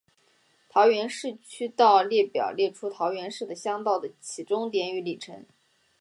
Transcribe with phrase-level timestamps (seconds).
[0.67, 5.45] 桃园市区道列表列出桃园市的乡道的起终点与里程。